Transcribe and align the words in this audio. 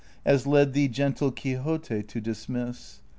As 0.25 0.47
led 0.47 0.73
thee 0.73 0.87
gentle 0.87 1.29
Quixote 1.31 2.01
to 2.01 2.19
dismiss 2.19 3.01